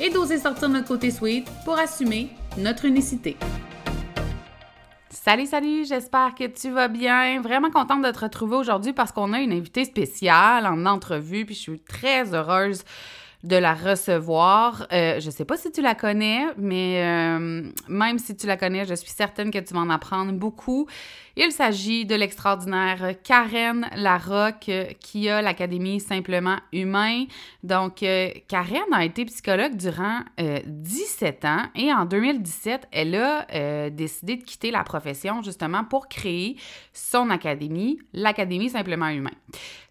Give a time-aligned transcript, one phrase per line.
[0.00, 3.36] et d'oser sortir notre côté sweet pour assumer notre unicité.
[5.10, 7.40] Salut, salut, j'espère que tu vas bien.
[7.42, 11.54] Vraiment contente de te retrouver aujourd'hui parce qu'on a une invitée spéciale en entrevue, puis
[11.54, 12.82] je suis très heureuse
[13.44, 14.86] de la recevoir.
[14.92, 18.84] Euh, je sais pas si tu la connais, mais euh, même si tu la connais,
[18.84, 20.86] je suis certaine que tu vas en apprendre beaucoup.
[21.36, 27.26] Il s'agit de l'extraordinaire Karen Larocque qui a l'Académie Simplement Humain.
[27.62, 30.18] Donc, euh, Karen a été psychologue durant
[30.66, 36.56] 17 ans et en 2017, elle a décidé de quitter la profession justement pour créer
[36.92, 39.30] son académie, l'Académie Simplement Humain.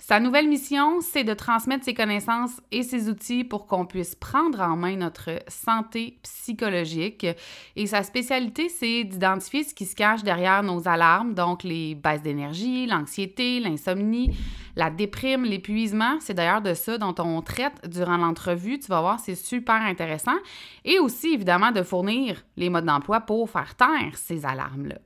[0.07, 4.61] Sa nouvelle mission, c'est de transmettre ses connaissances et ses outils pour qu'on puisse prendre
[4.61, 7.25] en main notre santé psychologique.
[7.75, 12.21] Et sa spécialité, c'est d'identifier ce qui se cache derrière nos alarmes, donc les baisses
[12.21, 14.35] d'énergie, l'anxiété, l'insomnie,
[14.75, 16.17] la déprime, l'épuisement.
[16.19, 18.79] C'est d'ailleurs de ça dont on traite durant l'entrevue.
[18.79, 20.37] Tu vas voir, c'est super intéressant.
[20.85, 24.97] Et aussi, évidemment, de fournir les modes d'emploi pour faire taire ces alarmes-là.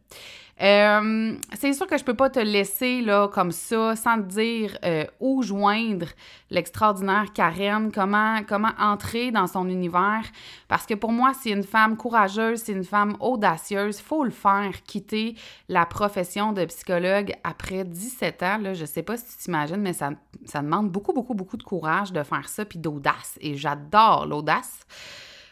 [0.61, 4.77] Euh, c'est sûr que je peux pas te laisser là comme ça sans te dire
[4.85, 6.05] euh, où joindre
[6.51, 10.23] l'extraordinaire Karen, comment comment entrer dans son univers.
[10.67, 14.83] Parce que pour moi c'est une femme courageuse, c'est une femme audacieuse, faut le faire
[14.83, 15.35] quitter
[15.67, 19.93] la profession de psychologue après 17 ans là, je sais pas si tu t'imagines mais
[19.93, 20.11] ça
[20.45, 23.39] ça demande beaucoup beaucoup beaucoup de courage de faire ça puis d'audace.
[23.41, 24.85] Et j'adore l'audace.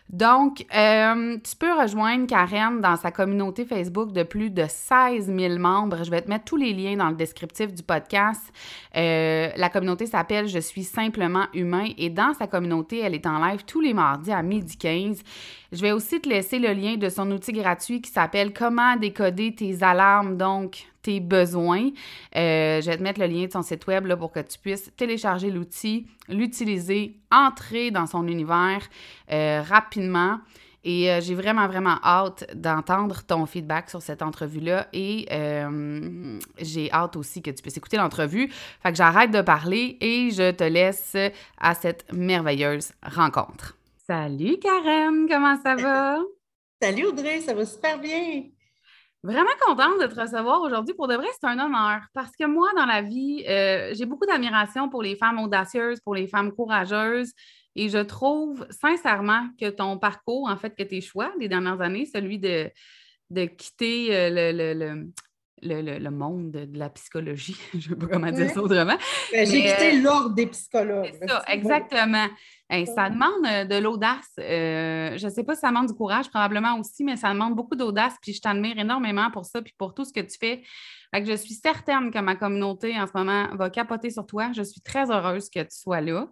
[0.09, 5.59] Donc, euh, tu peux rejoindre Karen dans sa communauté Facebook de plus de 16 000
[5.59, 6.03] membres.
[6.03, 8.41] Je vais te mettre tous les liens dans le descriptif du podcast.
[8.97, 13.37] Euh, la communauté s'appelle Je suis simplement humain et dans sa communauté, elle est en
[13.45, 15.21] live tous les mardis à midi 15.
[15.71, 19.53] Je vais aussi te laisser le lien de son outil gratuit qui s'appelle Comment décoder
[19.53, 21.89] tes alarmes, donc tes besoins.
[22.35, 24.57] Euh, je vais te mettre le lien de son site web là, pour que tu
[24.57, 28.81] puisses télécharger l'outil, l'utiliser, entrer dans son univers
[29.31, 30.39] euh, rapidement.
[30.83, 34.87] Et euh, j'ai vraiment, vraiment hâte d'entendre ton feedback sur cette entrevue-là.
[34.93, 35.27] Et
[36.59, 38.49] j'ai hâte aussi que tu puisses écouter l'entrevue.
[38.81, 41.15] Fait que j'arrête de parler et je te laisse
[41.59, 43.78] à cette merveilleuse rencontre.
[44.09, 46.17] Salut Karen, comment ça va?
[46.81, 48.45] Salut Audrey, ça va super bien.
[49.21, 50.95] Vraiment contente de te recevoir aujourd'hui.
[50.95, 54.25] Pour de vrai, c'est un honneur parce que moi, dans la vie, euh, j'ai beaucoup
[54.25, 57.33] d'admiration pour les femmes audacieuses, pour les femmes courageuses.
[57.75, 62.07] Et je trouve sincèrement que ton parcours, en fait, que tes choix des dernières années,
[62.07, 62.67] celui de,
[63.29, 65.07] de quitter euh, le, le,
[66.09, 67.57] monde de la psychologie.
[67.73, 68.97] je ne sais pas comment dire ça autrement.
[69.31, 71.11] Ben, j'ai quitté euh, l'ordre des psychologues.
[71.19, 72.27] C'est ça, exactement.
[72.69, 74.31] ça demande euh, de l'audace.
[74.39, 77.55] Euh, je ne sais pas si ça demande du courage, probablement aussi, mais ça demande
[77.55, 78.15] beaucoup d'audace.
[78.21, 80.63] Puis je t'admire énormément pour ça, puis pour tout ce que tu fais.
[81.13, 84.51] je suis certaine que ma communauté en ce moment va capoter sur toi.
[84.53, 86.27] Je suis très heureuse que tu sois là.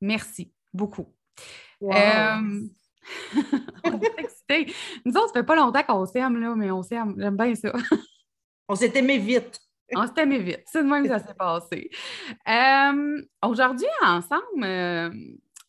[0.00, 1.14] Merci beaucoup.
[3.84, 4.72] on est excités.
[5.04, 7.14] Nous autres, ça fait pas longtemps qu'on s'aime, là, mais on s'aime.
[7.18, 7.72] J'aime bien ça.
[8.68, 9.60] On s'est aimé vite.
[9.94, 10.62] On s'est aimé vite.
[10.66, 11.90] C'est de même que ça s'est passé.
[12.48, 15.10] Euh, aujourd'hui, ensemble, euh,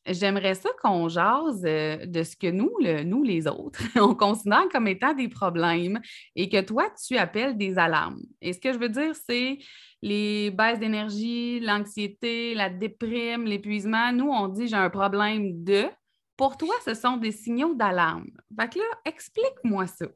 [0.05, 2.71] j'aimerais ça qu'on jase euh, de ce que nous,
[3.05, 5.99] nous, les autres, on considère comme étant des problèmes
[6.35, 8.21] et que toi, tu appelles des alarmes.
[8.41, 9.57] Et ce que je veux dire, c'est
[10.01, 14.11] les baisses d'énergie, l'anxiété, la déprime, l'épuisement.
[14.11, 15.85] Nous, on dit j'ai un problème de.
[16.35, 18.25] Pour toi, ce sont des signaux d'alarme.
[18.59, 20.07] Fait que là, explique-moi ça.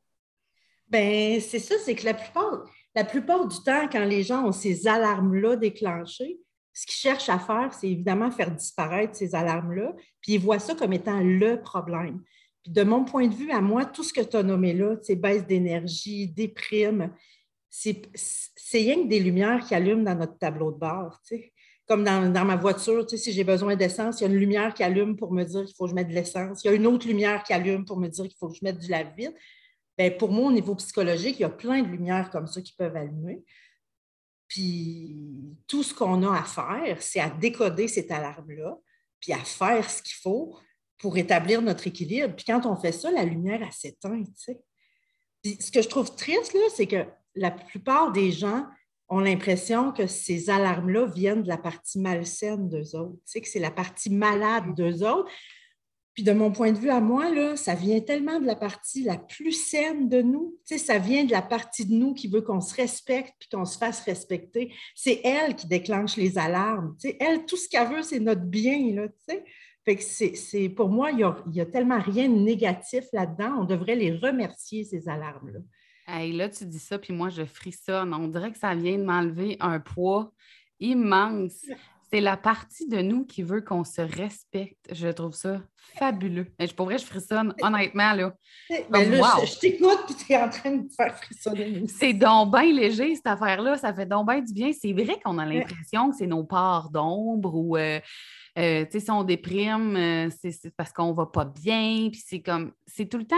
[0.90, 2.64] Ben, c'est ça, c'est que la plupart,
[2.96, 6.40] la plupart du temps, quand les gens ont ces alarmes-là déclenchées,
[6.74, 10.76] ce qu'ils cherchent à faire, c'est évidemment faire disparaître ces alarmes-là, puis ils voient ça
[10.76, 12.22] comme étant le problème.
[12.64, 14.96] Puis de mon point de vue, à moi, tout ce que tu as nommé là,
[15.02, 17.12] ces baisses d'énergie, déprime,
[17.70, 18.02] c'est
[18.74, 21.20] rien que des lumières qui allument dans notre tableau de bord.
[21.88, 24.84] Comme dans, dans, ma voiture, si j'ai besoin d'essence, il y a une lumière qui
[24.84, 26.64] allume pour me dire qu'il faut que je mette de l'essence.
[26.64, 28.64] Il y a une autre lumière qui allume pour me dire qu'il faut que je
[28.64, 29.34] mette du lave-vide.
[29.98, 32.74] Bien, pour moi, au niveau psychologique, il y a plein de lumières comme ça qui
[32.74, 33.44] peuvent allumer.
[34.48, 35.18] Puis
[35.68, 38.78] tout ce qu'on a à faire, c'est à décoder cette alarme-là,
[39.20, 40.58] puis à faire ce qu'il faut
[41.00, 42.36] pour établir notre équilibre.
[42.36, 44.24] Puis quand on fait ça, la lumière, elle s'éteint.
[45.44, 47.06] Puis ce que je trouve triste, là, c'est que
[47.36, 48.66] la plupart des gens
[49.10, 53.72] ont l'impression que ces alarmes-là viennent de la partie malsaine d'eux autres, que c'est la
[53.72, 55.32] partie malade d'eux autres.
[56.18, 59.04] Puis de mon point de vue à moi, là, ça vient tellement de la partie
[59.04, 60.58] la plus saine de nous.
[60.68, 63.48] Tu sais, ça vient de la partie de nous qui veut qu'on se respecte puis
[63.50, 64.74] qu'on se fasse respecter.
[64.96, 66.96] C'est elle qui déclenche les alarmes.
[67.00, 68.96] Tu sais, elle, tout ce qu'elle veut, c'est notre bien.
[68.96, 69.44] Là, tu sais.
[69.86, 71.18] Fait que c'est, pour moi, il
[71.52, 73.60] n'y a, tellement rien de négatif là-dedans.
[73.60, 75.60] On devrait les remercier, ces alarmes-là.
[76.08, 78.12] Hey, là, tu dis ça, puis moi, je frissonne.
[78.16, 80.34] On dirait que ça vient de m'enlever un poids
[80.80, 81.64] immense.
[82.12, 84.78] C'est la partie de nous qui veut qu'on se respecte.
[84.92, 85.62] Je trouve ça
[85.98, 86.48] fabuleux.
[86.60, 88.34] Et je pourrais, je frissonne, honnêtement, là.
[88.90, 91.84] Ben je, t'écoute, puis tu es en train de me faire frissonner.
[91.88, 93.78] C'est donc bien léger, cette affaire-là.
[93.78, 94.72] Ça fait donc bien du bien.
[94.72, 98.00] C'est vrai qu'on a l'impression que c'est nos parts d'ombre ou, euh,
[98.58, 102.10] euh, tu sais, si on déprime, euh, c'est parce qu'on va pas bien.
[102.12, 103.36] Puis c'est comme, c'est tout le temps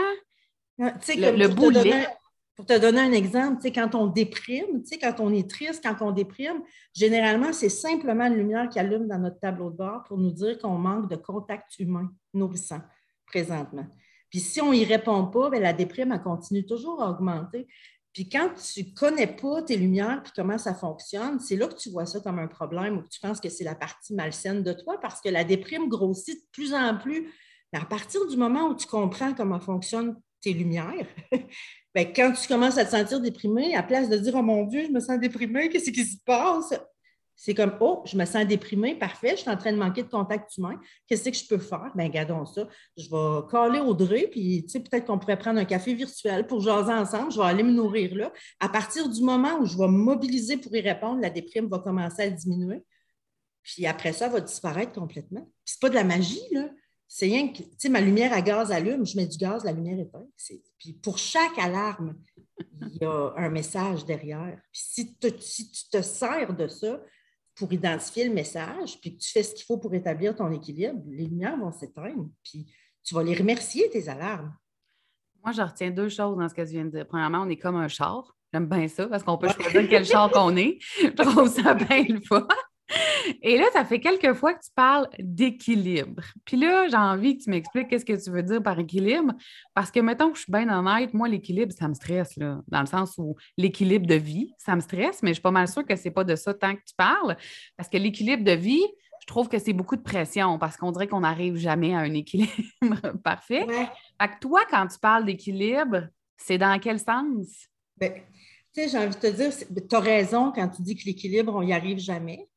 [0.77, 2.07] le, le boulet.
[2.59, 6.61] Pour te donner un exemple, quand on déprime, quand on est triste, quand on déprime,
[6.93, 10.59] généralement, c'est simplement une lumière qui allume dans notre tableau de bord pour nous dire
[10.59, 12.81] qu'on manque de contact humain nourrissant
[13.25, 13.87] présentement.
[14.29, 17.65] Puis si on n'y répond pas, bien, la déprime, elle continue toujours à augmenter.
[18.11, 21.75] Puis quand tu ne connais pas tes lumières puis comment ça fonctionne, c'est là que
[21.75, 24.63] tu vois ça comme un problème ou que tu penses que c'est la partie malsaine
[24.63, 27.31] de toi parce que la déprime grossit de plus en plus.
[27.71, 31.07] Mais à partir du moment où tu comprends comment fonctionnent tes lumières,
[31.95, 34.83] Bien, quand tu commences à te sentir déprimé, à place de dire Oh mon Dieu,
[34.85, 36.73] je me sens déprimé, qu'est-ce qui se passe?
[37.35, 40.09] C'est comme Oh, je me sens déprimé, parfait, je suis en train de manquer de
[40.09, 40.79] contact humain.
[41.07, 41.91] Qu'est-ce que je peux faire?
[41.95, 42.67] Bien, gardons ça.
[42.95, 47.31] Je vais caler Audrey, puis peut-être qu'on pourrait prendre un café virtuel pour jaser ensemble.
[47.31, 48.31] Je vais aller me nourrir là.
[48.59, 51.79] À partir du moment où je vais me mobiliser pour y répondre, la déprime va
[51.79, 52.83] commencer à diminuer.
[53.63, 55.41] Puis après ça, elle va disparaître complètement.
[55.65, 56.69] Puis c'est pas de la magie, là
[57.11, 59.71] c'est rien que, tu sais, ma lumière à gaz allume, je mets du gaz, la
[59.71, 60.27] lumière éteint.
[60.77, 62.15] Puis pour chaque alarme,
[62.81, 64.61] il y a un message derrière.
[64.71, 67.01] Puis si, si tu te sers de ça
[67.55, 71.01] pour identifier le message, puis que tu fais ce qu'il faut pour établir ton équilibre,
[71.07, 72.29] les lumières vont s'éteindre.
[72.43, 72.71] Puis
[73.03, 74.55] tu vas les remercier, tes alarmes.
[75.43, 77.07] Moi, je retiens deux choses dans ce que tu viens de dire.
[77.07, 78.35] Premièrement, on est comme un char.
[78.53, 80.77] J'aime bien ça parce qu'on peut choisir quel char qu'on est.
[81.01, 82.47] Je trouve ça bien le fun.
[83.41, 86.23] Et là, ça fait quelques fois que tu parles d'équilibre.
[86.45, 89.33] Puis là, j'ai envie que tu m'expliques qu'est-ce que tu veux dire par équilibre.
[89.73, 92.81] Parce que, mettons que je suis bien honnête, moi, l'équilibre, ça me stresse, là, dans
[92.81, 95.85] le sens où l'équilibre de vie, ça me stresse, mais je suis pas mal sûre
[95.85, 97.37] que c'est pas de ça tant que tu parles.
[97.77, 98.85] Parce que l'équilibre de vie,
[99.21, 102.13] je trouve que c'est beaucoup de pression parce qu'on dirait qu'on n'arrive jamais à un
[102.13, 102.51] équilibre
[103.23, 103.65] parfait.
[103.67, 106.07] Fait que toi, quand tu parles d'équilibre,
[106.37, 107.67] c'est dans quel sens?
[107.97, 108.13] Bien,
[108.73, 109.51] tu sais, j'ai envie de te dire,
[109.89, 112.47] tu as raison quand tu dis que l'équilibre, on n'y arrive jamais.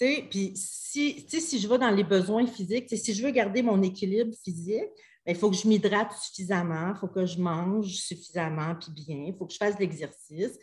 [0.00, 4.34] Puis si, si je vais dans les besoins physiques, si je veux garder mon équilibre
[4.42, 4.88] physique,
[5.26, 9.24] ben, il faut que je m'hydrate suffisamment, il faut que je mange suffisamment puis bien,
[9.26, 10.58] il faut que je fasse de l'exercice.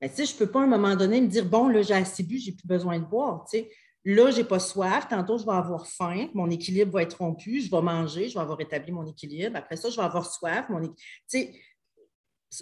[0.00, 2.24] Ben, je ne peux pas à un moment donné me dire Bon, là, j'ai assez
[2.24, 3.46] bu, j'ai plus besoin de boire.
[4.04, 7.60] Là, je n'ai pas soif, tantôt je vais avoir faim, mon équilibre va être rompu,
[7.60, 9.54] je vais manger, je vais avoir établi mon équilibre.
[9.54, 10.66] Après ça, je vais avoir soif.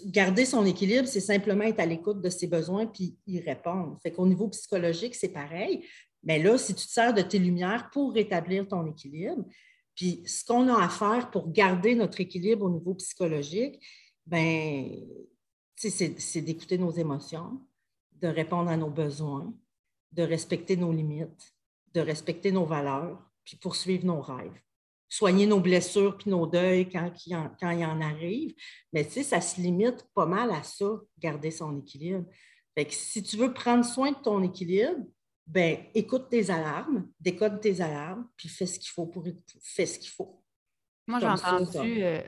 [0.05, 3.99] Garder son équilibre, c'est simplement être à l'écoute de ses besoins puis y répondre.
[4.03, 5.85] Fait qu'au niveau psychologique, c'est pareil.
[6.23, 9.45] Mais là, si tu te sers de tes lumières pour rétablir ton équilibre,
[9.95, 13.81] puis ce qu'on a à faire pour garder notre équilibre au niveau psychologique,
[14.27, 14.89] ben,
[15.77, 17.61] c'est d'écouter nos émotions,
[18.21, 19.53] de répondre à nos besoins,
[20.13, 21.55] de respecter nos limites,
[21.95, 24.61] de respecter nos valeurs, puis poursuivre nos rêves.
[25.09, 27.13] Soigner nos blessures puis nos deuils quand,
[27.59, 28.55] quand il en arrive.
[28.93, 32.25] Mais tu sais, ça se limite pas mal à ça, garder son équilibre.
[32.77, 35.05] Fait que si tu veux prendre soin de ton équilibre,
[35.53, 39.25] ben, écoute tes alarmes, décode tes alarmes, puis fais ce qu'il faut pour
[39.61, 40.41] fais ce qu'il faut.
[41.09, 42.03] Moi, j'ai entendu.
[42.05, 42.21] Euh,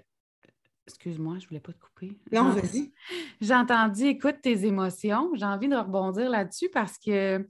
[0.88, 2.18] excuse-moi, je ne voulais pas te couper.
[2.32, 2.92] Non, vas-y.
[3.40, 5.30] J'ai entendu écoute tes émotions.
[5.34, 7.46] J'ai envie de rebondir là-dessus parce que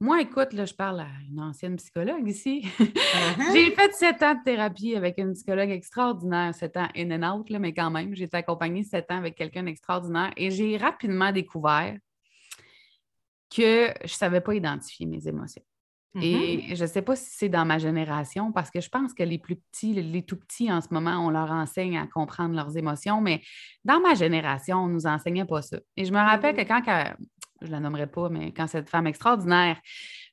[0.00, 2.64] moi, écoute, là, je parle à une ancienne psychologue ici.
[3.18, 3.52] Uh-huh.
[3.52, 7.50] j'ai fait sept ans de thérapie avec une psychologue extraordinaire, sept ans in and out,
[7.50, 11.32] là, mais quand même, j'ai été accompagnée sept ans avec quelqu'un d'extraordinaire et j'ai rapidement
[11.32, 11.98] découvert
[13.54, 15.62] que je ne savais pas identifier mes émotions.
[16.20, 16.20] Et
[16.56, 16.76] mm-hmm.
[16.76, 19.38] je ne sais pas si c'est dans ma génération, parce que je pense que les
[19.38, 23.20] plus petits, les tout petits en ce moment, on leur enseigne à comprendre leurs émotions,
[23.20, 23.42] mais
[23.84, 25.78] dans ma génération, on ne nous enseignait pas ça.
[25.96, 26.82] Et je me rappelle que quand,
[27.60, 29.78] je ne la nommerai pas, mais quand cette femme extraordinaire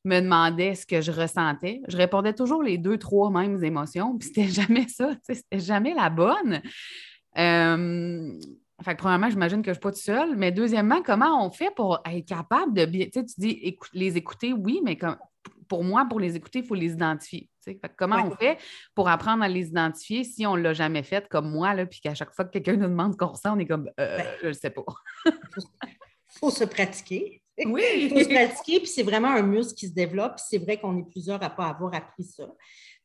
[0.06, 4.30] me demandait ce que je ressentais, je répondais toujours les deux, trois mêmes émotions, puis
[4.30, 6.62] c'était jamais ça, c'était jamais la bonne.
[7.38, 8.32] Euh,
[8.84, 10.36] fait que, premièrement, j'imagine que je ne suis pas toute seule.
[10.36, 13.06] Mais deuxièmement, comment on fait pour être capable de bien.
[13.06, 15.18] Tu sais, tu dis les écouter, oui, mais comme,
[15.68, 17.50] pour moi, pour les écouter, il faut les identifier.
[17.64, 18.60] Fait que comment on fait
[18.94, 22.00] pour apprendre à les identifier si on ne l'a jamais fait comme moi, là, puis
[22.00, 24.48] qu'à chaque fois que quelqu'un nous demande qu'on ressent, on est comme euh, ben, je
[24.48, 24.84] ne sais pas.
[25.26, 25.32] Il
[26.40, 27.42] faut se pratiquer.
[27.66, 27.82] Oui.
[27.98, 30.34] Il faut se pratiquer, puis c'est vraiment un muscle qui se développe.
[30.38, 32.46] C'est vrai qu'on est plusieurs à ne pas avoir appris ça.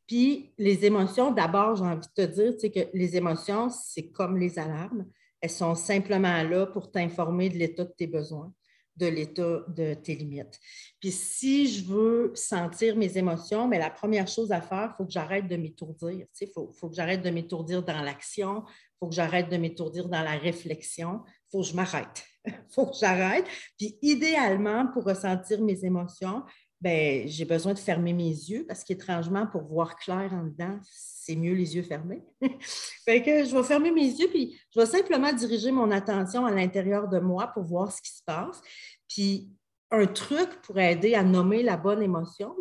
[0.05, 4.59] Puis les émotions, d'abord, j'ai envie de te dire que les émotions, c'est comme les
[4.59, 5.05] alarmes.
[5.41, 8.53] Elles sont simplement là pour t'informer de l'état de tes besoins
[8.97, 10.59] de l'état de tes limites.
[10.99, 15.05] Puis si je veux sentir mes émotions, mais la première chose à faire, il faut
[15.05, 16.27] que j'arrête de m'étourdir.
[16.39, 20.09] Il faut, faut, que j'arrête de m'étourdir dans l'action, il faut que j'arrête de m'étourdir
[20.09, 22.25] dans la réflexion, il faut que je m'arrête.
[22.45, 23.45] Il faut que j'arrête.
[23.77, 26.43] Puis idéalement, pour ressentir mes émotions,
[26.81, 31.35] ben, j'ai besoin de fermer mes yeux parce qu'étrangement, pour voir clair en dedans, c'est
[31.35, 32.23] mieux les yeux fermés.
[33.05, 36.51] fait que je vais fermer mes yeux, puis je vais simplement diriger mon attention à
[36.51, 38.61] l'intérieur de moi pour voir ce qui se passe.
[39.07, 39.51] Puis
[39.91, 42.55] un truc pour aider à nommer la bonne émotion,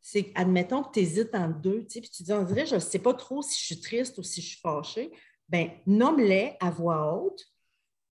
[0.00, 2.98] c'est admettons que tu hésites en deux, puis tu dis, on dirait, je ne sais
[2.98, 5.12] pas trop si je suis triste ou si je suis fâchée.
[5.48, 7.46] Bien, nomme-les à voix haute,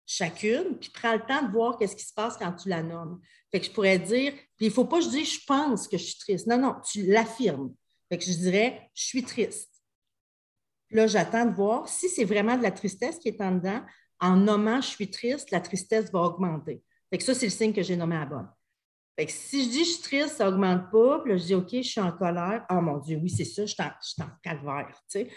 [0.06, 3.22] chacune, puis prends le temps de voir qu'est-ce qui se passe quand tu la nommes.
[3.52, 5.88] Fait que je pourrais dire, puis il ne faut pas que je dise je pense
[5.88, 6.48] que je suis triste.
[6.48, 7.74] Non, non, tu l'affirmes.
[8.10, 9.72] Fait que je dirais je suis triste.
[10.92, 13.82] Là, j'attends de voir si c'est vraiment de la tristesse qui est en dedans.
[14.20, 16.82] En nommant je suis triste, la tristesse va augmenter.
[17.10, 18.50] Fait que ça, c'est le signe que j'ai nommé à la bonne.
[19.18, 21.20] Fait que si je dis je suis triste, ça n'augmente pas.
[21.22, 22.66] Puis là, je dis OK, je suis en colère.
[22.70, 25.02] Oh mon Dieu, oui, c'est ça, je suis en, calvaire.
[25.08, 25.30] Sais,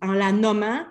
[0.00, 0.84] en la nommant,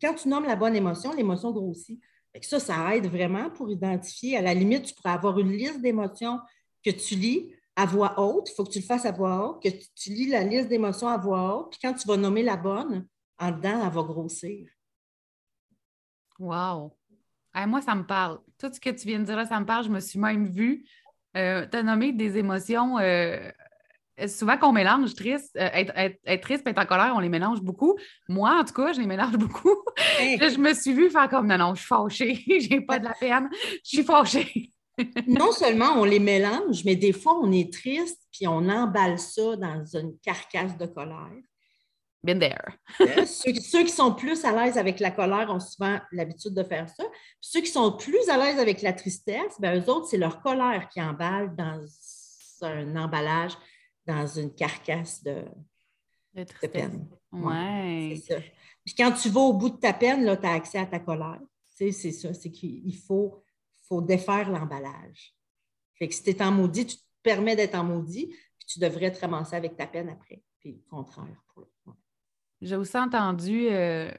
[0.00, 2.00] quand tu nommes la bonne émotion, l'émotion grossit
[2.42, 4.36] ça, ça aide vraiment pour identifier.
[4.36, 6.40] À la limite, tu pourrais avoir une liste d'émotions
[6.84, 8.50] que tu lis à voix haute.
[8.50, 11.08] Il faut que tu le fasses à voix haute, que tu, lis la liste d'émotions
[11.08, 11.70] à voix haute.
[11.70, 13.06] Puis quand tu vas nommer la bonne,
[13.38, 14.68] en dedans, elle va grossir.
[16.38, 16.92] Wow!
[17.66, 18.40] moi, ça me parle.
[18.58, 19.84] Tout ce que tu viens de dire là, ça me parle.
[19.84, 20.84] Je me suis même vue.
[21.36, 23.50] Euh, tu as nommé des émotions euh,
[24.26, 27.96] souvent qu'on mélange triste, euh, être, triste et être en colère, on les mélange beaucoup.
[28.28, 29.76] Moi, en tout cas, je les mélange beaucoup.
[30.18, 33.14] je me suis vue faire comme non, non, je suis fâchée, j'ai pas de la
[33.14, 33.48] peine,
[33.84, 34.72] je suis fâchée.
[35.26, 39.56] non seulement on les mélange, mais des fois, on est triste puis on emballe ça
[39.56, 41.42] dans une carcasse de colère.
[42.22, 42.76] Been there.
[43.00, 46.88] Euh, ceux, qui sont plus à l'aise avec la colère ont souvent l'habitude de faire
[46.88, 47.04] ça.
[47.40, 50.88] ceux qui sont plus à l'aise avec la tristesse, ben, eux autres, c'est leur colère
[50.88, 51.84] qui emballe dans
[52.62, 53.52] un emballage
[54.06, 55.44] dans une carcasse de,
[56.72, 57.08] peine.
[57.32, 58.14] Ouais.
[58.16, 58.40] c'est ça.
[58.84, 61.40] Puis quand tu vas au bout de ta peine, tu as accès à ta colère.
[61.66, 63.42] c'est ça, c'est qu'il faut,
[63.88, 65.34] faut défaire l'emballage.
[65.94, 68.78] Fait que si tu es en maudit, tu te permets d'être en maudit, puis tu
[68.78, 70.42] devrais te ramasser avec ta peine après.
[70.60, 71.42] Puis le contraire.
[72.60, 74.10] J'ai aussi entendu euh,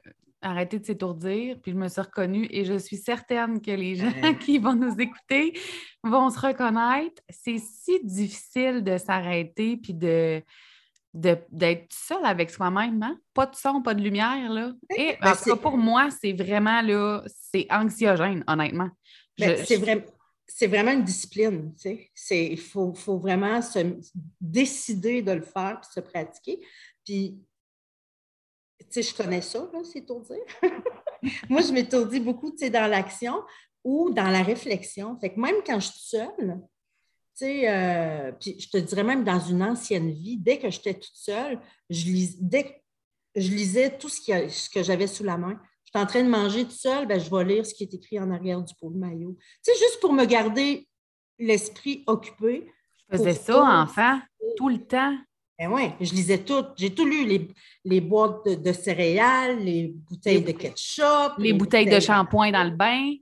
[0.42, 4.12] arrêter de s'étourdir, puis je me suis reconnue et je suis certaine que les gens
[4.40, 5.58] qui vont nous écouter
[6.02, 7.22] vont se reconnaître.
[7.28, 10.42] C'est si difficile de s'arrêter puis de
[11.14, 13.18] d'être seul avec soi-même, hein?
[13.34, 14.72] Pas de son, pas de lumière, là.
[14.96, 18.90] Et ben, pour moi, c'est vraiment, là, c'est anxiogène, honnêtement.
[19.38, 20.02] Ben, c'est vraiment
[20.48, 21.72] c'est vraiment une discipline.
[22.30, 23.78] Il faut, faut, vraiment se
[24.40, 26.66] décider de le faire puis se pratiquer.
[27.04, 27.38] Puis
[28.78, 30.38] tu sais, je connais ça, là, s'étourdir.
[31.48, 33.42] Moi, je m'étourdis beaucoup, tu sais, dans l'action
[33.84, 35.18] ou dans la réflexion.
[35.18, 36.60] Fait que même quand je suis seule,
[37.36, 40.94] tu sais, euh, puis je te dirais même dans une ancienne vie, dès que j'étais
[40.94, 42.04] toute seule, je,
[42.40, 42.82] dès
[43.34, 45.60] je lisais tout ce, ce que j'avais sous la main.
[45.84, 47.94] Je suis en train de manger toute seule, ben, je vais lire ce qui est
[47.94, 49.36] écrit en arrière du pot de maillot.
[49.64, 50.88] Tu sais, juste pour me garder
[51.38, 52.70] l'esprit occupé.
[53.10, 54.20] Je faisais ça, enfant,
[54.56, 55.16] tout le temps.
[55.58, 56.64] Ben oui, je lisais tout.
[56.76, 57.48] J'ai tout lu, les,
[57.84, 61.32] les boîtes de, céréales, les bouteilles de ketchup.
[61.38, 63.14] Les, bouteilles, de shampoing dans le bain.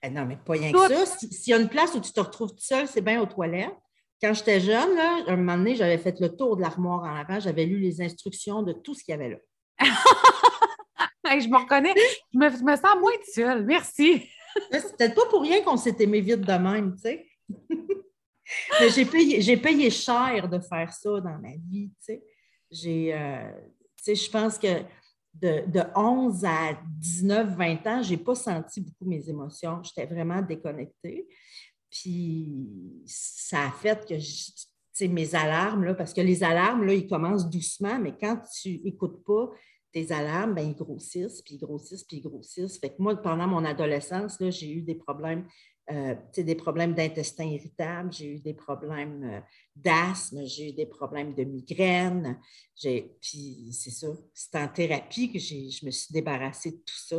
[0.00, 1.06] Eh non, mais pas rien que ça.
[1.16, 3.74] S'il y a une place où tu te retrouves tout seul, c'est bien aux toilettes.
[4.22, 7.40] Quand j'étais jeune, là, un moment donné, j'avais fait le tour de l'armoire en avant,
[7.40, 9.36] j'avais lu les instructions de tout ce qu'il y avait là.
[11.40, 11.94] je me reconnais,
[12.32, 13.64] je me, me sens moins seule.
[13.64, 14.28] Merci.
[14.70, 17.26] c'est peut-être pas pour rien qu'on s'est aimé vite de même, tu sais.
[18.94, 21.90] J'ai payé, payé, cher de faire ça dans ma vie.
[22.70, 23.50] J'ai, euh,
[24.06, 24.82] je pense que
[25.34, 29.82] de, de, 11 à 19, 20 ans, je n'ai pas senti beaucoup mes émotions.
[29.82, 31.26] J'étais vraiment déconnectée.
[31.90, 37.48] Puis ça a fait que mes alarmes, là, parce que les alarmes, là, ils commencent
[37.48, 39.50] doucement, mais quand tu n'écoutes pas
[39.92, 42.78] tes alarmes, ben, ils grossissent, puis ils grossissent, puis ils grossissent.
[42.78, 45.46] Fait que moi, pendant mon adolescence, j'ai eu des problèmes
[45.90, 49.40] euh, des problèmes d'intestin irritable, j'ai eu des problèmes euh,
[49.76, 52.40] d'asthme, j'ai eu des problèmes de migraine.
[52.80, 57.18] Puis c'est ça, c'est en thérapie que je me suis débarrassée de tout ça.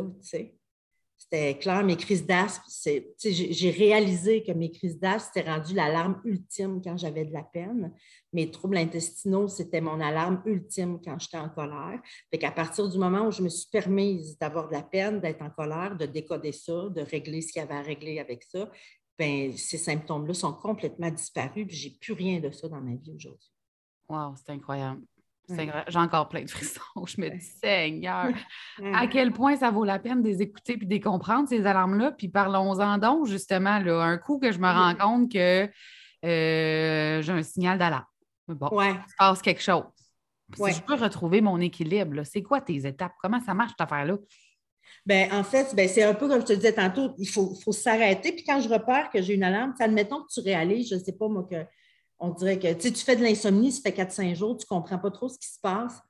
[1.28, 2.62] C'était clair, mes crises d'asthme,
[3.18, 7.92] j'ai réalisé que mes crises d'asthme, c'était rendu l'alarme ultime quand j'avais de la peine.
[8.32, 12.00] Mes troubles intestinaux, c'était mon alarme ultime quand j'étais en colère.
[12.30, 15.42] Fait qu'à partir du moment où je me suis permise d'avoir de la peine, d'être
[15.42, 18.70] en colère, de décoder ça, de régler ce qu'il y avait à régler avec ça,
[19.18, 23.12] ben, ces symptômes-là sont complètement disparus, puis j'ai plus rien de ça dans ma vie
[23.12, 23.50] aujourd'hui.
[24.08, 25.02] Wow, c'est incroyable.
[25.48, 26.80] J'ai encore plein de frissons.
[27.06, 28.32] Je me dis, Seigneur,
[28.94, 31.66] à quel point ça vaut la peine de les écouter et de les comprendre, ces
[31.66, 32.12] alarmes-là?
[32.12, 35.68] Puis parlons-en donc, justement, là, un coup que je me rends compte que
[36.24, 38.04] euh, j'ai un signal d'alarme.
[38.48, 39.84] Bon, il se passe quelque chose.
[40.54, 43.14] Si je peux retrouver mon équilibre, c'est quoi tes étapes?
[43.20, 44.16] Comment ça marche, cette affaire-là?
[45.04, 47.72] Ben, en fait, ben, c'est un peu comme je te disais tantôt, il faut, faut
[47.72, 48.32] s'arrêter.
[48.32, 51.12] Puis quand je repère que j'ai une alarme, admettons que tu réalises, je ne sais
[51.12, 51.64] pas moi, que
[52.18, 55.10] on dirait que tu fais de l'insomnie, ça fait 4-5 jours, tu ne comprends pas
[55.10, 56.00] trop ce qui se passe.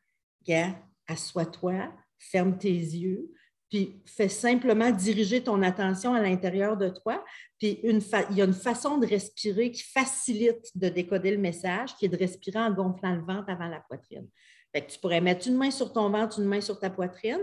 [0.47, 0.75] Gars,
[1.09, 3.33] assois-toi, ferme tes yeux,
[3.69, 7.25] puis fais simplement diriger ton attention à l'intérieur de toi.
[7.59, 12.07] Puis il y a une façon de respirer qui facilite de décoder le message, qui
[12.07, 14.29] est de respirer en gonflant le ventre avant la poitrine.
[14.73, 17.41] Tu pourrais mettre une main sur ton ventre, une main sur ta poitrine,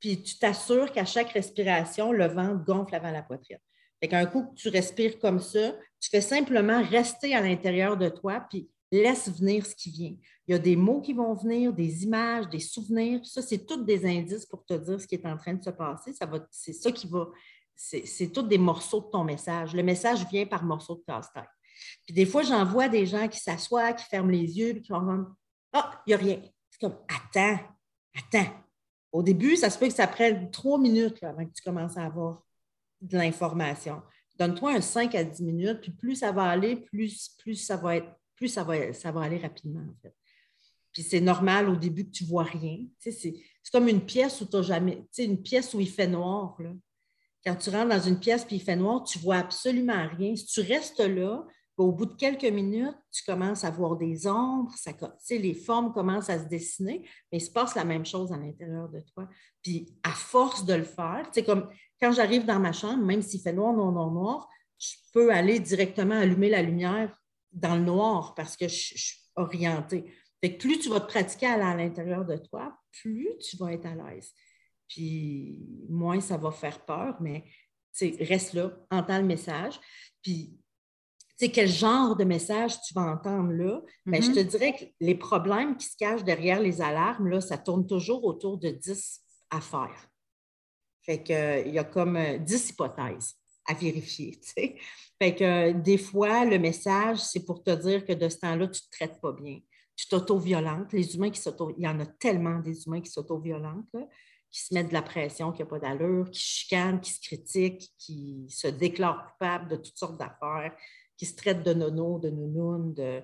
[0.00, 3.58] puis tu t'assures qu'à chaque respiration, le ventre gonfle avant la poitrine.
[4.00, 8.08] Fait qu'un coup que tu respires comme ça, tu fais simplement rester à l'intérieur de
[8.08, 10.16] toi, puis laisse venir ce qui vient.
[10.46, 13.24] Il y a des mots qui vont venir, des images, des souvenirs.
[13.24, 15.70] Ça, c'est tous des indices pour te dire ce qui est en train de se
[15.70, 16.12] passer.
[16.12, 17.28] Ça va, c'est ça qui va.
[17.76, 19.74] C'est, tous des morceaux de ton message.
[19.74, 21.48] Le message vient par morceaux de casse-tête.
[22.04, 24.92] Puis des fois, j'en vois des gens qui s'assoient, qui ferment les yeux, puis qui
[24.92, 25.34] vont comme
[25.72, 26.42] Ah, il n'y a rien.
[26.68, 27.60] C'est comme Attends,
[28.14, 28.52] attends.
[29.12, 32.04] Au début, ça se peut que ça prenne trois minutes avant que tu commences à
[32.04, 32.42] avoir
[33.00, 34.02] de l'information.
[34.38, 37.96] Donne-toi un 5 à 10 minutes, puis plus ça va aller, plus, plus ça va
[37.96, 40.14] être, plus ça va, ça va aller rapidement, en fait.
[40.92, 42.78] Puis c'est normal au début que tu ne vois rien.
[42.98, 43.34] c'est,
[43.72, 45.04] comme une pièce où tu jamais.
[45.18, 46.56] une pièce où il fait noir.
[47.44, 50.34] Quand tu rentres dans une pièce et il fait noir, tu ne vois absolument rien.
[50.34, 51.46] Si tu restes là,
[51.76, 54.92] au bout de quelques minutes, tu commences à voir des ombres, ça,
[55.30, 58.88] les formes commencent à se dessiner, mais il se passe la même chose à l'intérieur
[58.88, 59.28] de toi.
[59.62, 61.68] Puis à force de le faire, c'est comme
[62.00, 64.48] quand j'arrive dans ma chambre, même s'il fait noir, noir, noir, noir,
[64.78, 67.14] je peux aller directement allumer la lumière
[67.52, 70.04] dans le noir parce que je, suis orientée.
[70.42, 73.94] Fait plus tu vas te pratiquer à l'intérieur de toi, plus tu vas être à
[73.94, 74.32] l'aise.
[74.88, 77.44] Puis moins ça va faire peur, mais
[78.00, 79.78] reste là, entends le message.
[80.22, 80.58] Puis
[81.48, 84.46] quel genre de message tu vas entendre là, ben, je te mm-hmm.
[84.46, 88.58] dirais que les problèmes qui se cachent derrière les alarmes, là, ça tourne toujours autour
[88.58, 90.08] de 10 affaires.
[91.02, 93.34] Fait que, il y a comme 10 euh, hypothèses
[93.66, 94.40] à vérifier.
[95.18, 98.80] Fait que des fois, le message, c'est pour te dire que de ce temps-là, tu
[98.82, 99.58] ne te traites pas bien.
[99.96, 100.92] Tu t'auto-violentes.
[100.92, 101.74] Les humains qui s'auto...
[101.76, 103.96] Il y en a tellement des humains qui s'auto-violentent,
[104.50, 107.90] qui se mettent de la pression, qui n'ont pas d'allure, qui chicanent, qui se critiquent,
[107.98, 110.74] qui se déclarent coupables de toutes sortes d'affaires,
[111.20, 113.20] qui se traitent de nono, de nounoun, de,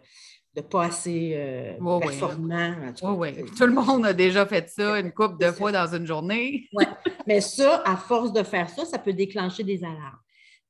[0.55, 2.93] de pas assez euh, performant.
[3.17, 6.69] Oui, Tout le monde a déjà fait ça une couple de fois dans une journée.
[6.75, 6.85] oui.
[7.27, 10.19] Mais ça, à force de faire ça, ça peut déclencher des alarmes.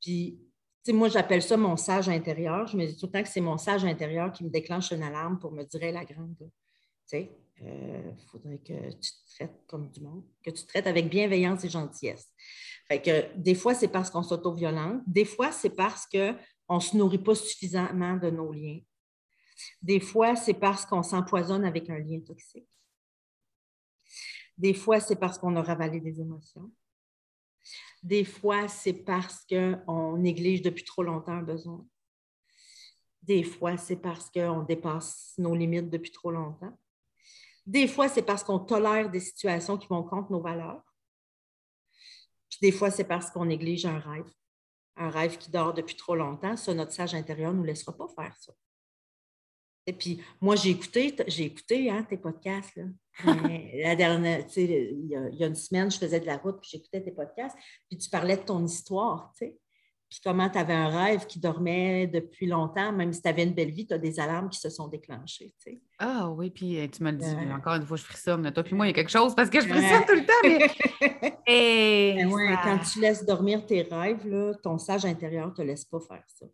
[0.01, 0.53] Puis, tu
[0.85, 2.69] sais, moi, j'appelle ça mon sage intérieur.
[2.69, 5.03] Je me dis tout le temps que c'est mon sage intérieur qui me déclenche une
[5.03, 6.47] alarme pour me dire, la grande, tu
[7.07, 10.87] sais, il euh, faudrait que tu te traites comme du monde, que tu te traites
[10.87, 12.29] avec bienveillance et gentillesse.
[12.87, 15.03] Fait que des fois, c'est parce qu'on s'auto-violente.
[15.09, 16.37] Des fois, c'est parce que
[16.69, 18.81] on ne se nourrit pas suffisamment de nos liens.
[19.83, 22.69] Des fois, c'est parce qu'on s'empoisonne avec un lien toxique.
[24.59, 26.71] Des fois, c'est parce qu'on a ravalé des émotions.
[28.03, 31.87] Des fois, c'est parce qu'on néglige depuis trop longtemps un besoin.
[33.23, 36.79] Des fois, c'est parce qu'on dépasse nos limites depuis trop longtemps.
[37.67, 40.85] Des fois, c'est parce qu'on tolère des situations qui vont contre nos valeurs.
[42.49, 44.31] Puis des fois, c'est parce qu'on néglige un rêve
[44.97, 48.09] un rêve qui dort depuis trop longtemps, ça, notre sage intérieur ne nous laissera pas
[48.09, 48.53] faire ça.
[49.89, 52.75] Et puis, moi, j'ai écouté, j'ai écouté hein, tes podcasts.
[52.77, 52.85] Là.
[53.25, 56.71] la dernière, tu sais, il y, a, une semaine, je faisais de la route, puis
[56.73, 57.57] j'écoutais tes podcasts,
[57.89, 59.59] puis tu parlais de ton histoire, tu sais
[60.09, 63.55] puis comment tu avais un rêve qui dormait depuis longtemps, même si tu avais une
[63.55, 65.53] belle vie, tu as des alarmes qui se sont déclenchées.
[65.59, 65.81] Tu sais.
[65.99, 68.51] Ah oui, puis euh, tu me le dis, encore une fois, je frissonne.
[68.53, 71.37] Toi, puis moi, il y a quelque chose parce que je frissonne tout le temps.
[71.47, 72.25] Et...
[72.25, 76.01] Ben quand tu laisses dormir tes rêves, là, ton sage intérieur ne te laisse pas
[76.01, 76.47] faire ça.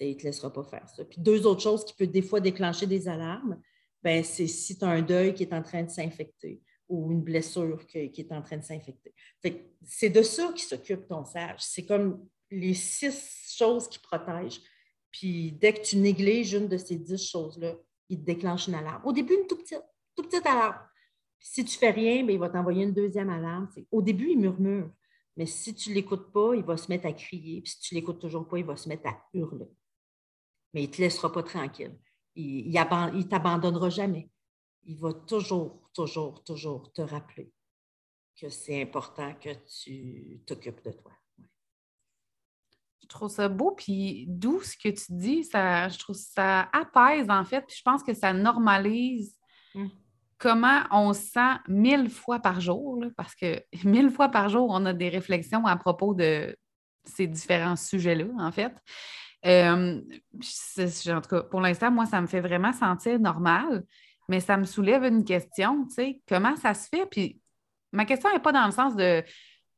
[0.00, 1.04] Il ne te laissera pas faire ça.
[1.04, 3.58] Puis deux autres choses qui peuvent des fois déclencher des alarmes,
[4.02, 7.22] ben, c'est si tu as un deuil qui est en train de s'infecter ou une
[7.22, 9.14] blessure qui, qui est en train de s'infecter.
[9.82, 11.60] C'est de ça qui s'occupe ton sage.
[11.60, 14.60] C'est comme les six choses qui protègent.
[15.10, 17.74] Puis dès que tu négliges une de ces dix choses-là,
[18.08, 19.02] il te déclenche une alarme.
[19.04, 19.82] Au début, une toute petite,
[20.14, 20.78] toute petite alarme.
[21.40, 23.68] si tu ne fais rien, bien, il va t'envoyer une deuxième alarme.
[23.90, 24.90] Au début, il murmure.
[25.36, 27.60] Mais si tu ne l'écoutes pas, il va se mettre à crier.
[27.60, 29.68] Puis si tu ne l'écoutes toujours pas, il va se mettre à hurler.
[30.72, 31.96] Mais il ne te laissera pas tranquille.
[32.34, 34.30] Il ne t'abandonnera jamais.
[34.84, 37.52] Il va toujours, toujours, toujours te rappeler
[38.40, 39.50] que c'est important que
[39.82, 41.12] tu t'occupes de toi.
[43.02, 47.30] Je trouve ça beau, puis d'où ce que tu dis, ça, je trouve ça apaise
[47.30, 49.36] en fait, puis je pense que ça normalise
[49.74, 49.86] mm.
[50.38, 54.84] comment on se sent mille fois par jour, parce que mille fois par jour, on
[54.86, 56.56] a des réflexions à propos de
[57.04, 58.74] ces différents sujets-là, en fait.
[59.44, 60.00] Euh,
[61.08, 63.84] en tout cas, pour l'instant, moi, ça me fait vraiment sentir normal,
[64.28, 67.06] mais ça me soulève une question, tu sais, comment ça se fait?
[67.06, 67.40] Puis
[67.92, 69.22] ma question n'est pas dans le sens de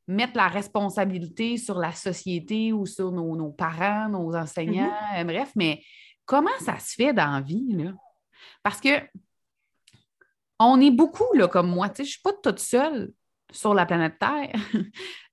[0.09, 5.25] mettre la responsabilité sur la société ou sur nos, parents, nos enseignants, mm-hmm.
[5.25, 5.83] bref, mais
[6.25, 7.91] comment ça se fait dans la vie, là?
[8.63, 8.89] Parce que
[10.59, 11.89] on est beaucoup, là, comme moi.
[11.95, 13.11] Je ne suis pas toute seule
[13.51, 14.53] sur la planète Terre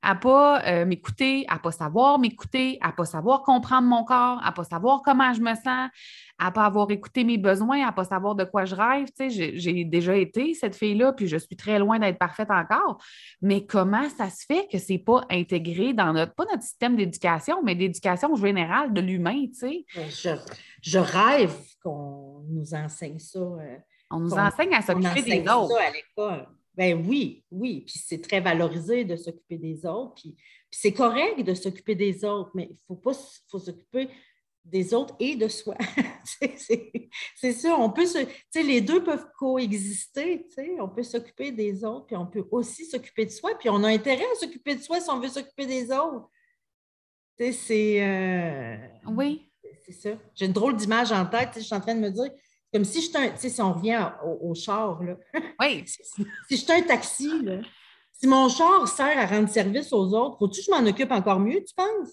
[0.02, 3.88] à ne pas euh, m'écouter, à ne pas savoir m'écouter, à ne pas savoir comprendre
[3.88, 5.90] mon corps, à ne pas savoir comment je me sens,
[6.38, 9.08] à ne pas avoir écouté mes besoins, à ne pas savoir de quoi je rêve.
[9.18, 13.02] J'ai déjà été cette fille-là, puis je suis très loin d'être parfaite encore.
[13.42, 16.96] Mais comment ça se fait que ce n'est pas intégré dans notre, pas notre système
[16.96, 19.46] d'éducation, mais d'éducation générale de l'humain?
[19.54, 20.36] Je,
[20.82, 23.40] je rêve qu'on nous enseigne ça.
[23.40, 23.76] Euh,
[24.10, 25.76] on nous enseigne à s'occuper des autres.
[25.80, 26.46] à l'école.
[26.76, 27.82] Ben oui, oui.
[27.86, 30.14] Puis c'est très valorisé de s'occuper des autres.
[30.14, 30.36] Puis,
[30.70, 33.12] c'est correct de s'occuper des autres, mais il faut pas
[33.48, 34.10] faut s'occuper
[34.62, 35.76] des autres et de soi.
[37.36, 37.76] c'est ça.
[37.78, 38.18] On peut se,
[38.54, 40.46] les deux peuvent coexister.
[40.80, 43.56] On peut s'occuper des autres, puis on peut aussi s'occuper de soi.
[43.58, 46.28] Puis on a intérêt à s'occuper de soi si on veut s'occuper des autres.
[47.38, 48.02] C'est.
[48.02, 49.50] Euh, oui.
[49.84, 50.10] C'est ça.
[50.34, 51.50] J'ai une drôle d'image en tête.
[51.54, 52.30] Je suis en train de me dire
[52.72, 55.16] comme si j'étais un, tu sais, si on revient au, char, là.
[55.60, 55.84] Oui.
[55.86, 57.60] si, j'étais un taxi, là,
[58.12, 61.40] si mon char sert à rendre service aux autres, faut-tu que je m'en occupe encore
[61.40, 62.12] mieux, tu penses?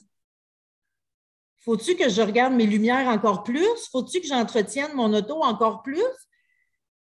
[1.60, 3.88] Faut-tu que je regarde mes lumières encore plus?
[3.90, 6.04] Faut-tu que j'entretienne mon auto encore plus?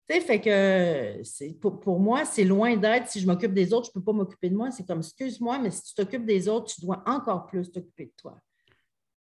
[0.07, 3.87] Tu sais, fait que pour, pour, moi, c'est loin d'être si je m'occupe des autres,
[3.87, 4.69] je ne peux pas m'occuper de moi.
[4.69, 8.13] C'est comme, excuse-moi, mais si tu t'occupes des autres, tu dois encore plus t'occuper de
[8.15, 8.37] toi.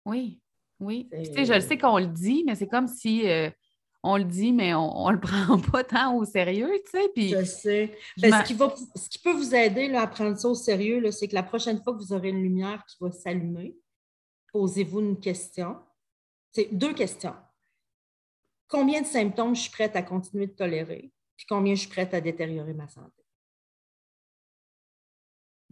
[0.07, 0.40] Oui,
[0.81, 1.11] oui.
[1.12, 3.50] Tu sais, je sais qu'on le dit, mais c'est comme si euh,
[4.02, 7.08] on le dit, mais on ne le prend pas tant au sérieux, tu sais.
[7.14, 7.98] Puis, je sais.
[8.18, 11.42] Ben, ce, qui peut vous aider là, à prendre ça au sérieux, c'est que la
[11.42, 13.76] prochaine fois que vous aurez une lumière qui va s'allumer,
[14.52, 15.76] posez-vous une question.
[16.52, 17.34] C'est deux questions.
[18.68, 21.11] Combien de symptômes je suis prête à continuer de tolérer?
[21.37, 23.22] Puis combien je suis prête à détériorer ma santé?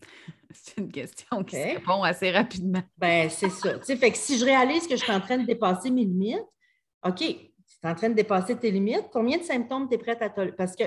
[0.51, 2.83] C'est une question qui se répond assez rapidement.
[2.97, 3.79] Ben, c'est ça.
[3.81, 6.47] fait que si je réalise que je suis en train de dépasser mes limites,
[7.05, 7.23] OK,
[7.81, 10.31] tu es en train de dépasser tes limites, combien de symptômes tu es prête à
[10.31, 10.57] tolérer?
[10.57, 10.85] Parce que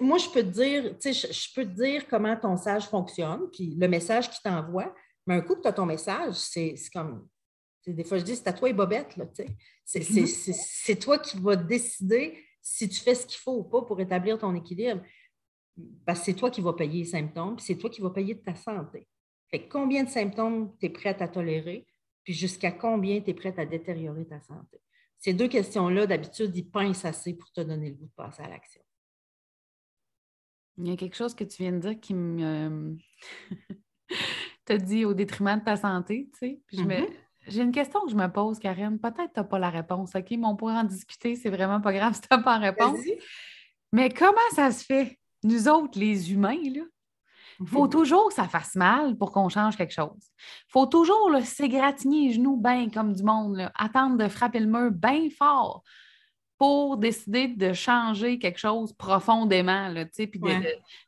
[0.00, 3.88] moi, je peux te dire, je, peux te dire comment ton message fonctionne, puis le
[3.88, 4.94] message qui t'envoie,
[5.26, 7.26] mais un coup que tu as ton message, c'est comme.
[7.86, 9.16] Des fois, je dis, c'est à toi et Bobette.
[9.16, 10.52] Mm-hmm.
[10.52, 14.38] C'est toi qui vas décider si tu fais ce qu'il faut ou pas pour établir
[14.38, 15.00] ton équilibre.
[16.04, 18.34] Parce que c'est toi qui vas payer les symptômes, puis c'est toi qui vas payer
[18.34, 19.06] de ta santé.
[19.50, 21.86] Fait combien de symptômes tu es prête à tolérer,
[22.24, 24.80] puis jusqu'à combien tu es prête à détériorer ta santé?
[25.18, 28.48] Ces deux questions-là, d'habitude, ils pincent assez pour te donner le goût de passer à
[28.48, 28.82] l'action.
[30.78, 32.96] Il y a quelque chose que tu viens de dire qui me
[34.64, 36.62] t'a dit au détriment de ta santé, tu sais.
[36.72, 37.08] Mm-hmm.
[37.48, 38.98] J'ai une question que je me pose, Karine.
[38.98, 40.30] Peut-être que tu n'as pas la réponse, OK?
[40.30, 43.00] Mais on pourra en discuter, c'est vraiment pas grave si tu n'as pas la réponse.
[43.92, 46.82] Mais comment ça se fait, nous autres, les humains, là,
[47.60, 50.30] il faut toujours que ça fasse mal pour qu'on change quelque chose.
[50.68, 54.90] Il faut toujours s'égratigner les genoux bien comme du monde, attendre de frapper le mur
[54.92, 55.82] bien fort
[56.58, 60.40] pour décider de changer quelque chose profondément, puis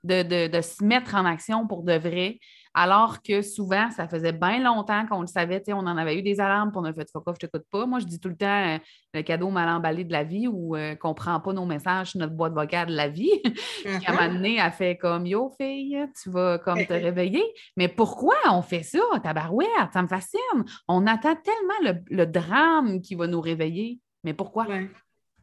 [0.04, 2.38] de, se mettre en action pour de vrai.
[2.72, 6.38] Alors que souvent, ça faisait bien longtemps qu'on le savait, on en avait eu des
[6.40, 7.84] alarmes, pour on a fait fuck off, je t'écoute pas.
[7.84, 8.78] Moi, je dis tout le temps euh,
[9.12, 12.10] le cadeau mal emballé de la vie ou euh, qu'on ne prend pas nos messages
[12.10, 13.32] sur notre boîte vocale de la vie.
[13.44, 14.32] Puis à un moment uh-huh.
[14.34, 17.44] donné, elle fait comme Yo, fille, tu vas comme te réveiller.
[17.76, 19.68] Mais pourquoi on fait ça, tabarouette?
[19.92, 20.64] Ça me fascine.
[20.86, 23.98] On attend tellement le, drame qui va nous réveiller.
[24.22, 24.66] Mais pourquoi?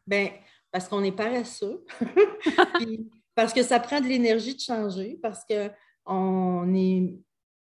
[0.06, 0.30] Bien,
[0.72, 1.84] parce qu'on est paresseux.
[3.34, 5.70] parce que ça prend de l'énergie de changer, parce que
[6.08, 7.14] on est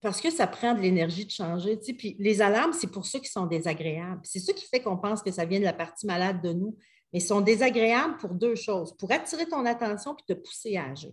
[0.02, 1.76] parce que ça prend de l'énergie de changer.
[1.78, 4.22] Puis les alarmes, c'est pour ceux qui sont désagréables.
[4.24, 6.78] C'est ça qui fait qu'on pense que ça vient de la partie malade de nous.
[7.12, 8.96] Mais ils sont désagréables pour deux choses.
[8.96, 11.12] Pour attirer ton attention et te pousser à agir.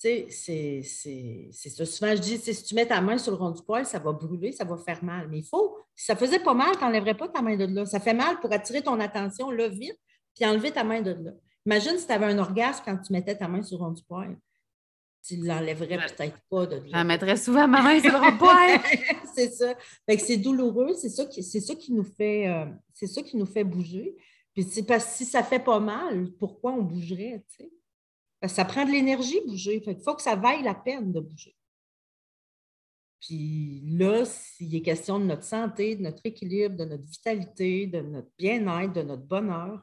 [0.00, 1.86] Tu sais, c'est ça.
[1.86, 4.12] Souvent, je dis, si tu mets ta main sur le rond du poil, ça va
[4.12, 5.26] brûler, ça va faire mal.
[5.28, 7.84] Mais il faut, si ça faisait pas mal, tu n'enlèverais pas ta main de là.
[7.86, 9.98] Ça fait mal pour attirer ton attention là vite,
[10.36, 11.32] puis enlever ta main de là.
[11.66, 14.04] Imagine si tu avais un orgasme quand tu mettais ta main sur le rond du
[14.04, 14.38] poil
[15.22, 17.04] tu ne l'enlèverais peut-être pas de là.
[17.04, 18.80] mettrais souvent ma main sur le poil.
[19.34, 19.74] c'est ça.
[20.18, 23.46] c'est douloureux, c'est ça qui, c'est ça qui nous fait euh, c'est ça qui nous
[23.46, 24.16] fait bouger.
[24.54, 27.70] Puis c'est parce que si ça fait pas mal, pourquoi on bougerait, tu sais?
[28.40, 29.80] Parce que ça prend de l'énergie bouger.
[29.80, 31.54] Fait il faut que ça vaille la peine de bouger.
[33.20, 38.00] Puis là, s'il est question de notre santé, de notre équilibre, de notre vitalité, de
[38.00, 39.82] notre bien-être, de notre bonheur,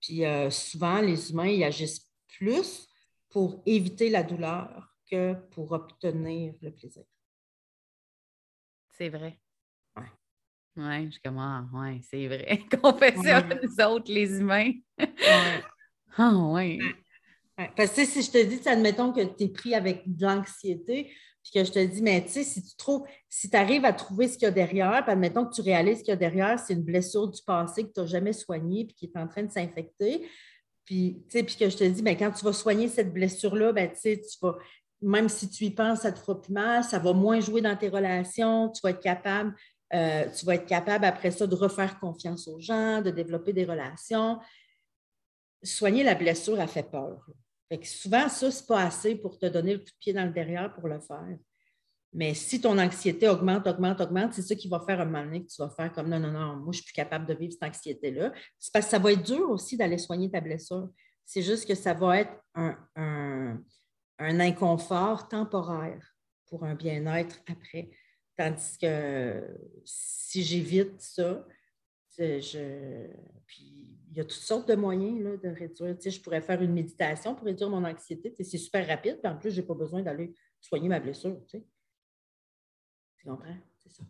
[0.00, 2.88] Puis euh, souvent, les humains, ils agissent plus
[3.36, 7.02] pour éviter la douleur que pour obtenir le plaisir.
[8.96, 9.38] C'est vrai.
[9.94, 10.82] Ouais.
[10.82, 11.70] Ouais, je commence.
[11.70, 13.60] Ouais, c'est vrai qu'on fait ça, Ouais.
[13.62, 14.72] nous autres, les humains.
[14.98, 15.12] Ouais.
[16.16, 16.78] Ah, ouais.
[17.58, 17.70] Ouais.
[17.76, 21.52] Parce que si je te dis, admettons que tu es pris avec de l'anxiété, puis
[21.52, 24.28] que je te dis, mais tu sais, si tu trouves, si tu arrives à trouver
[24.28, 26.58] ce qu'il y a derrière, puis admettons que tu réalises ce qu'il y a derrière,
[26.58, 29.42] c'est une blessure du passé que tu n'as jamais soignée, puis qui est en train
[29.42, 30.26] de s'infecter.
[30.86, 33.72] Puis, tu sais, puis que je te dis, ben, quand tu vas soigner cette blessure-là,
[33.72, 34.56] ben, tu vas,
[35.02, 37.76] même si tu y penses, ça te fera plus mal, ça va moins jouer dans
[37.76, 39.54] tes relations, tu vas être capable,
[39.92, 43.64] euh, tu vas être capable après ça de refaire confiance aux gens, de développer des
[43.64, 44.38] relations.
[45.62, 47.26] Soigner la blessure a fait peur.
[47.68, 50.24] Fait que souvent, ça, c'est pas assez pour te donner le coup de pied dans
[50.24, 51.36] le derrière pour le faire.
[52.16, 55.44] Mais si ton anxiété augmente, augmente, augmente, c'est ça qui va faire un moment donné
[55.44, 57.52] que tu vas faire comme non, non, non, moi, je suis plus capable de vivre
[57.52, 58.32] cette anxiété-là.
[58.58, 60.88] C'est parce que ça va être dur aussi d'aller soigner ta blessure.
[61.26, 63.60] C'est juste que ça va être un, un-
[64.18, 67.90] inconfort temporaire pour un bien-être après.
[68.34, 69.42] Tandis que
[69.84, 71.44] si j'évite ça,
[72.18, 73.08] je,
[73.46, 75.94] puis il y a toutes sortes de moyens là, de réduire.
[75.98, 78.32] Tu sais, je pourrais faire une méditation pour réduire mon anxiété.
[78.40, 81.38] C'est super rapide, puis en plus, je n'ai pas besoin d'aller soigner ma blessure.
[81.46, 81.64] Tu, sais.
[83.26, 83.56] Tu comprends?
[83.82, 84.02] C'est ça.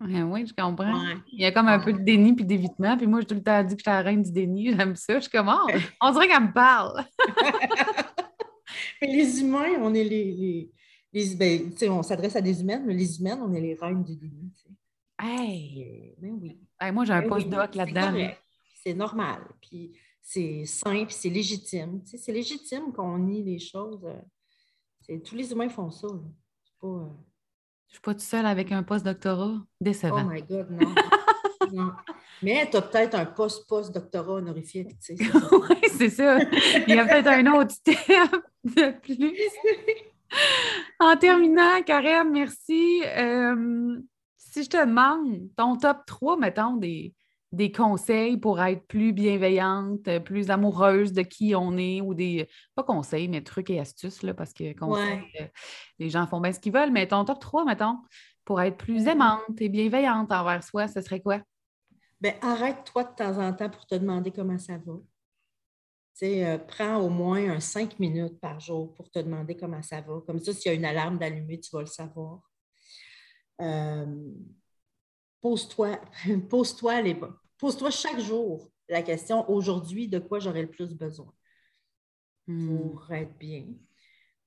[0.00, 1.04] Ouais, oui, je comprends.
[1.04, 1.16] Ouais.
[1.32, 2.96] Il y a comme un peu de déni puis d'évitement.
[2.96, 4.72] Puis moi, j'ai tout le temps dit que j'étais la reine du déni.
[4.76, 5.14] J'aime ça.
[5.16, 7.04] Je suis comme, oh, on dirait qu'elle me parle.
[9.02, 10.32] Mais les humains, on est les.
[10.32, 10.70] les,
[11.12, 14.16] les- ben, on s'adresse à des humaines, mais les humaines, on est les reines du
[14.16, 14.52] déni.
[14.52, 14.68] tu sais.
[15.20, 16.14] Hey!
[16.18, 16.58] Ben oui.
[16.80, 18.12] Hey, moi, j'ai un Ben post-doc là-dedans.
[18.82, 19.42] C'est normal.
[19.60, 22.02] Puis c'est simple, c'est légitime.
[22.04, 24.04] C'est légitime qu'on nie les choses.
[24.04, 26.08] euh, tous les humains font ça.
[26.64, 27.10] C'est pas.
[27.94, 29.52] Je suis pas toute seule avec un post-doctorat.
[29.54, 30.24] Oh Décevant.
[30.24, 30.94] my God, non.
[31.72, 31.92] non.
[32.42, 35.24] Mais tu as peut-être un post-post-doctorat honorifique, tu sais.
[35.52, 36.40] oui, c'est ça.
[36.88, 37.96] Il y a peut-être un autre step
[38.64, 39.38] de plus.
[40.98, 43.04] En terminant, Karen, merci.
[43.16, 43.96] Euh,
[44.38, 47.14] si je te demande ton top 3, mettons, des,
[47.54, 52.48] des conseils pour être plus bienveillante, euh, plus amoureuse de qui on est, ou des,
[52.74, 55.46] pas conseils, mais trucs et astuces, là, parce que conseils, euh,
[55.98, 57.98] les gens font bien ce qu'ils veulent, mais ton top 3, mettons,
[58.44, 59.12] pour être plus Euh.
[59.12, 61.40] aimante et bienveillante envers soi, ce serait quoi?
[62.20, 64.94] Ben, arrête-toi de temps en temps pour te demander comment ça va.
[66.16, 69.82] Tu sais, euh, prends au moins un cinq minutes par jour pour te demander comment
[69.82, 70.20] ça va.
[70.26, 72.40] Comme ça, s'il y a une alarme d'allumer, tu vas le savoir.
[73.60, 74.06] Euh,
[75.40, 76.00] pose-toi,
[76.48, 77.14] pose-toi les
[77.58, 81.32] pose-toi chaque jour la question aujourd'hui de quoi j'aurais le plus besoin
[82.46, 82.76] Hmm.
[82.76, 83.66] pour être bien.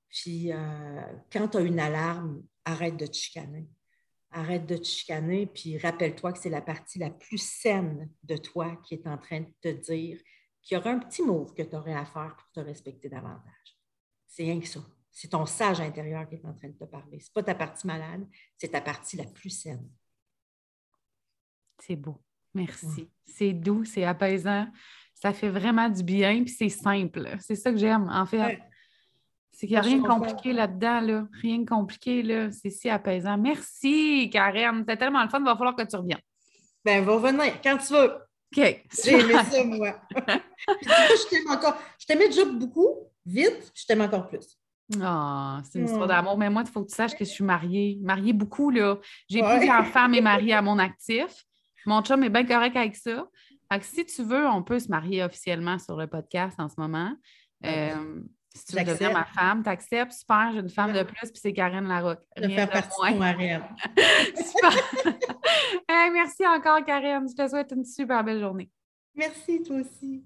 [0.10, 3.67] Puis euh, quand tu as une alarme, arrête de te chicaner.
[4.32, 8.76] Arrête de te chicaner, puis rappelle-toi que c'est la partie la plus saine de toi
[8.86, 10.22] qui est en train de te dire
[10.62, 13.78] qu'il y aura un petit move que tu aurais à faire pour te respecter davantage.
[14.28, 14.82] C'est rien que ça.
[15.12, 17.20] C'est ton sage intérieur qui est en train de te parler.
[17.20, 19.89] Ce n'est pas ta partie malade, c'est ta partie la plus saine.
[21.80, 22.22] C'est beau.
[22.58, 22.86] Merci.
[22.88, 23.08] Ouais.
[23.26, 24.67] C'est doux, c'est apaisant.
[25.13, 27.28] Ça fait vraiment du bien, puis c'est simple.
[27.39, 28.38] C'est ça que j'aime, en fait.
[28.38, 28.60] Ouais.
[29.52, 31.28] C'est qu'il n'y a rien de compliqué là-dedans, là.
[31.41, 32.52] Rien de compliqué, là.
[32.52, 33.38] C'est si apaisant.
[33.38, 34.80] Merci, Karen.
[34.80, 35.39] C'était tellement le fun.
[35.39, 36.20] Il va falloir que tu reviennes.
[36.86, 38.12] Ben, va revenir quand tu veux.
[38.56, 38.84] OK.
[39.04, 40.00] J'ai aimé ça, moi.
[40.15, 41.76] Puis, je t'aime encore.
[42.00, 44.58] Je t'aimais déjà beaucoup, vite, je t'aime encore plus.
[45.02, 46.10] Ah, c'est une histoire Hmm.
[46.10, 46.38] d'amour.
[46.38, 47.98] Mais moi, il faut que tu saches que je suis mariée.
[48.02, 48.98] Mariée beaucoup, là.
[49.30, 49.58] J'ai Ouais.
[49.58, 51.43] plusieurs femmes et maris à mon actif.
[51.88, 53.26] Mon chum est bien correct avec ça.
[53.71, 56.76] Fait que si tu veux, on peut se marier officiellement sur le podcast en ce
[56.78, 57.13] moment.
[57.65, 58.21] Euh,
[58.54, 60.12] si tu veux devenir ma femme, t'acceptes.
[60.12, 62.19] Super, j'ai une femme de plus, puis c'est Karen Larocque.
[62.36, 63.12] De Rien faire de partie moins.
[63.12, 63.63] de harem.
[64.36, 65.17] Super.
[65.89, 67.26] Hey, merci encore, Karen.
[67.28, 68.69] Je te souhaite une super belle journée.
[69.15, 70.26] Merci, toi aussi.